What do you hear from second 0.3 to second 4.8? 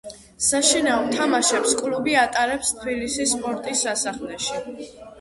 საშინაო თამაშებს კლუბი ატარებს თბილისის სპორტის სასახლეში.